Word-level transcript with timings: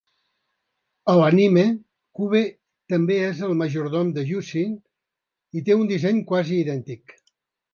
A 1.11 1.13
l'anime, 1.17 1.65
Cube 2.19 2.41
també 2.93 3.19
és 3.27 3.43
el 3.49 3.53
majordom 3.61 4.09
de 4.17 4.25
Yucie 4.31 4.67
i 5.61 5.65
té 5.69 5.81
un 5.83 5.87
disseny 5.93 6.25
quasi 6.33 6.59
idèntic. 6.67 7.19